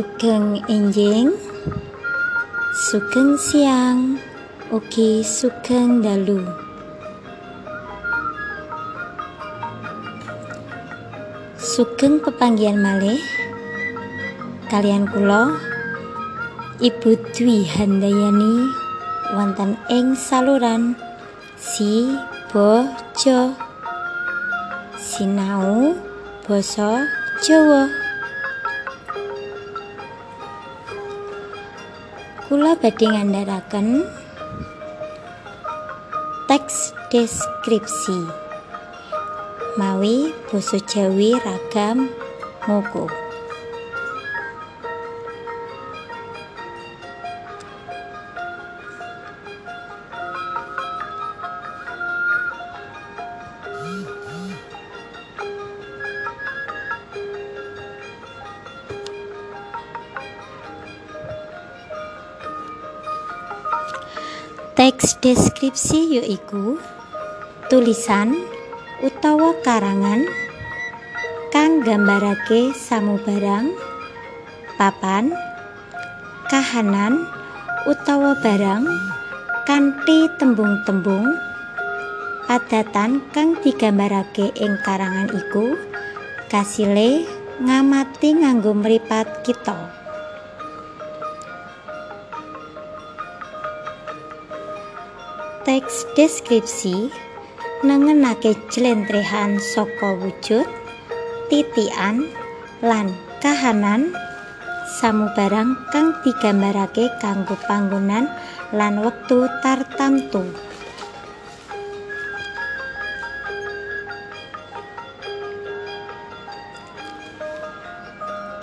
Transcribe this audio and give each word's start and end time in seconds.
Sugeng 0.00 0.64
enjing. 0.64 1.28
Sugeng 2.72 3.36
siang. 3.36 4.16
Ugi 4.72 5.20
sugeng 5.20 6.00
dalu. 6.00 6.40
Sugeng 11.60 12.16
pepanggian 12.24 12.80
malih. 12.80 13.20
Kalian 14.72 15.04
kula 15.04 15.52
Ibu 16.80 17.20
Dwi 17.36 17.68
Handayani 17.68 18.72
wonten 19.36 19.76
ing 19.92 20.16
saluran 20.16 20.96
Si 21.60 22.08
Bojo. 22.48 23.52
Sinau 24.96 25.92
Basa 26.48 27.04
Jawa 27.44 27.99
Kula 32.50 32.74
badhe 32.82 33.06
ngandharaken 33.06 34.02
teks 36.50 36.90
deskripsi 37.06 38.26
mawi 39.78 40.34
basa 40.50 40.82
Jawi 40.82 41.38
ragam 41.46 42.10
ngoko. 42.66 43.19
Teks 64.80 65.20
deskripsi 65.20 66.16
yaiku 66.16 66.80
tulisan 67.68 68.32
utawa 69.04 69.52
karangan 69.60 70.24
kang 71.52 71.84
gambarake 71.84 72.72
samubarang 72.72 73.76
papan 74.80 75.36
kahanan 76.48 77.28
utawa 77.84 78.32
barang 78.40 78.88
kanthi 79.68 80.32
tembung-tembung 80.40 81.28
padatan 82.48 83.20
kang 83.36 83.60
digambarake 83.60 84.48
ing 84.56 84.80
karangan 84.80 85.28
iku 85.28 85.76
kasile 86.48 87.28
ngamati 87.60 88.32
nganggo 88.32 88.72
mripat 88.72 89.44
kita. 89.44 89.99
Teks 95.60 96.08
deskripsi 96.16 97.12
nengenake 97.84 98.56
jlentrehan 98.72 99.60
saka 99.60 100.16
wujud 100.16 100.64
titian 101.52 102.24
lan 102.80 103.12
kahanan 103.44 104.08
samubarang 104.96 105.76
kang 105.92 106.16
digambarake 106.24 107.12
kanggo 107.20 107.60
panggonan 107.68 108.24
lan 108.72 109.04
wektu 109.04 109.44
tartamtu. 109.60 110.48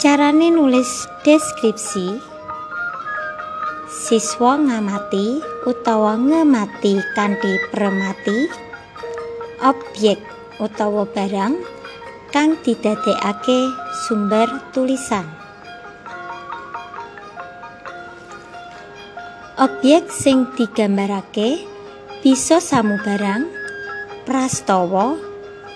Carane 0.02 0.50
nulis 0.50 1.06
deskripsi 1.22 2.27
siswa 4.08 4.56
ngamati 4.56 5.44
utawa 5.68 6.16
ngemati 6.16 6.96
kanthi 7.12 7.60
premati 7.68 8.48
objek 9.60 10.16
utawa 10.64 11.04
barang 11.04 11.60
kang 12.32 12.56
didadekake 12.64 13.68
sumber 14.08 14.48
tulisan. 14.72 15.28
Objek 19.60 20.08
sing 20.08 20.56
digambarake 20.56 21.68
bisa 22.24 22.64
samubarang 22.64 23.52
prastawa 24.24 25.20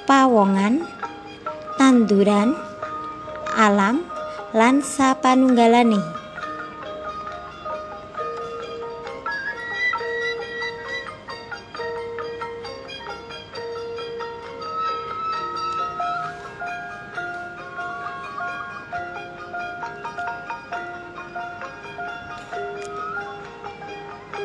pawongan 0.07 0.87
tanduran 1.75 2.55
alam 3.59 4.07
lan 4.55 4.79
sapanunggalane 4.79 6.20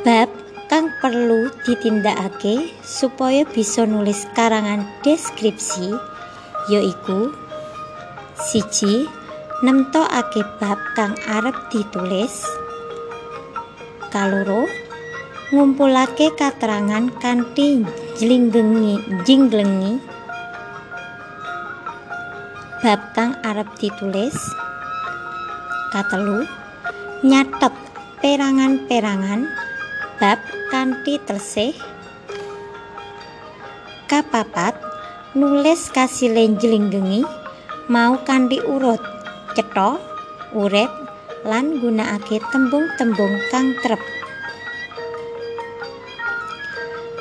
bab 0.03 0.29
kang 0.67 0.91
perlu 0.99 1.49
ditindakake 1.63 2.75
supaya 2.83 3.47
bisa 3.47 3.87
nulis 3.87 4.27
karangan 4.35 4.83
deskripsi 5.07 5.95
yaiku 6.67 7.31
siji 8.37 9.07
nemtokake 9.65 10.43
bab 10.61 10.77
kang 10.93 11.17
arep 11.25 11.57
ditulis. 11.73 12.45
Kaloro 14.13 14.69
ngumpulake 15.55 16.35
katerangan 16.37 17.09
kanthi 17.23 17.87
jlinggengi 18.21 19.25
jinglengi. 19.25 20.03
Bab 22.85 23.01
kang 23.17 23.39
arep 23.41 23.69
ditulis. 23.81 24.37
Katelu 25.95 26.45
nyatet 27.25 27.73
perangan-perangan 28.21 29.49
bab 30.17 30.41
kanthi 30.73 31.21
tersih 31.29 31.77
kapapat 34.09 34.73
nulis 35.37 35.93
kasile 35.93 36.57
jlinggengi 36.57 37.21
mau 37.93 38.17
kanthi 38.25 38.57
urut 38.65 39.03
cetha 39.53 40.01
urip 40.57 40.89
lan 41.45 41.79
gunakake 41.85 42.41
tembung-tembung 42.49 43.35
kang 43.53 43.77
trep. 43.85 44.01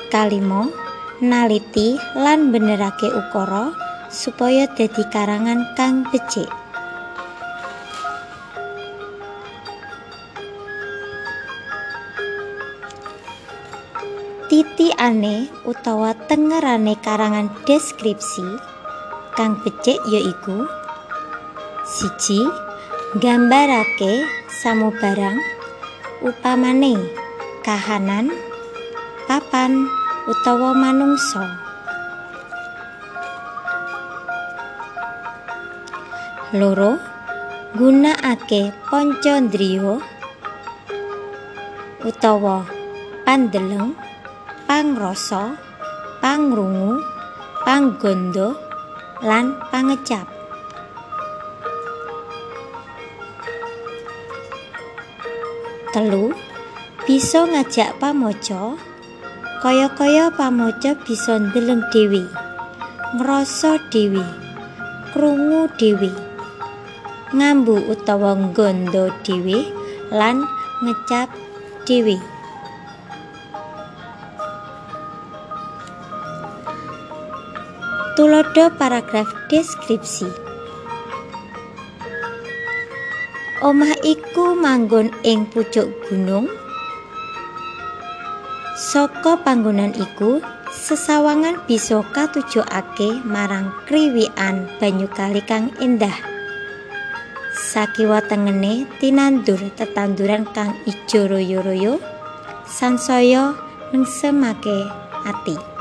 Kalimo 0.07 0.71
naliti 1.19 1.99
lan 2.15 2.55
benerake 2.55 3.11
ukara 3.11 3.75
supaya 4.07 4.71
dadi 4.71 5.03
karangan 5.11 5.75
kang 5.75 6.07
becik 6.09 6.64
titiane 14.55 15.51
utawa 15.67 16.15
tengerane 16.31 16.95
karangan 17.03 17.51
deskripsi 17.67 18.55
kang 19.35 19.59
becik 19.59 19.99
yaiku 20.07 20.63
siji 21.83 22.39
gambarake 23.19 24.23
samubarang 24.47 25.35
upamane 26.23 26.95
kahanan 27.67 28.31
papan 29.27 29.91
utawa 30.23 30.71
manungsa. 30.71 31.59
Loro 36.55 36.95
gunakake 37.75 38.71
pancandriya 38.87 39.99
utawa 42.07 42.63
pandeleng 43.27 44.14
pangrasa, 44.65 45.57
pangrungu, 46.21 47.01
panggondo, 47.65 48.57
lan 49.21 49.57
pangecap. 49.71 50.25
Telu, 55.95 56.35
bisa 57.07 57.47
ngajak 57.47 57.95
pamaca 58.01 58.75
kaya-kaya 59.65 60.29
pamaca 60.29 60.93
bisa 61.07 61.41
ndeleng 61.41 61.81
dhewe, 61.89 62.27
ngrasa 63.17 63.81
dhewe, 63.89 64.21
krungu 65.09 65.65
dhewe, 65.79 66.13
ngambu 67.33 67.89
utawa 67.89 68.37
nggondo 68.37 69.09
dhewe 69.25 69.65
lan 70.13 70.45
ngecap 70.85 71.33
dhewe. 71.89 72.34
Tulodo 78.15 78.71
paragraf 78.79 79.27
deskripsi 79.51 80.23
Omah 83.59 83.91
iku 84.07 84.55
manggon 84.55 85.11
ing 85.27 85.43
pucuk 85.51 85.91
gunung. 86.07 86.47
Saka 88.79 89.35
panggonan 89.43 89.91
iku, 89.99 90.39
sesawangan 90.71 91.59
bisa 91.67 92.07
katujokake 92.15 93.19
marang 93.27 93.75
kriwikan 93.83 94.71
banyu 94.79 95.11
kali 95.11 95.43
kang 95.43 95.75
endah. 95.83 96.15
Sakiwa 97.51 98.23
tengene 98.23 98.87
tinandur 99.03 99.59
tetanduran 99.75 100.47
kang 100.55 100.71
ijo 100.87 101.27
royo-royo, 101.27 101.99
sansaya 102.63 103.59
nengsemake 103.91 104.87
ati. 105.27 105.74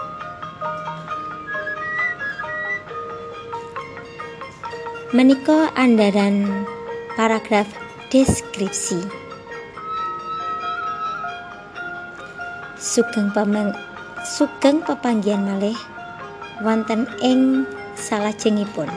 Menika 5.15 5.71
andaran 5.79 6.67
paragraf 7.15 7.71
deskripsi. 8.11 8.99
Sugeng 12.75 13.31
pamang 13.31 13.71
sugeng 14.27 14.83
pepanggihan 14.83 15.39
malih 15.39 15.79
wonten 16.67 17.07
ing 17.23 17.63
salajengipun. 17.95 18.91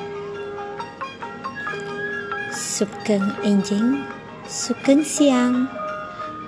Sugeng 2.50 3.38
enjing, 3.46 4.02
sugeng 4.50 5.06
siang, 5.06 5.70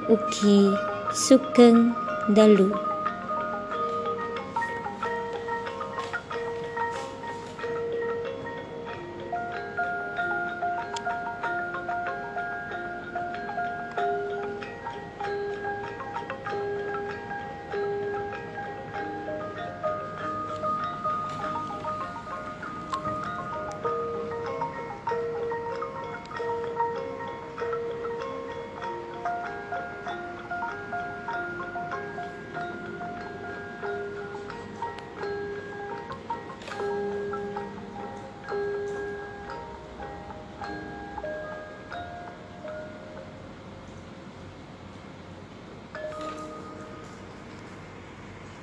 ugi 0.09 0.73
sugeng 1.13 1.93
dalu. 2.33 2.88